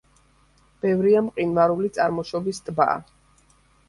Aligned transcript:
ბევრია 0.85 1.19
მყინვარული 1.25 1.89
წარმოშობის 1.97 2.61
ტბა. 2.71 2.89